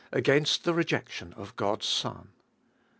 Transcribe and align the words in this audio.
Against 0.11 0.63
the 0.63 0.73
Rejection 0.73 1.31
of 1.33 1.55
God's 1.55 1.85
Son. 1.85 2.29